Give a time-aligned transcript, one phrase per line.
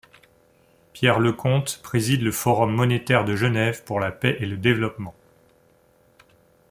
[0.93, 5.13] Pierre Leconte préside le Forum monétaire de Genève pour la paix et le développement.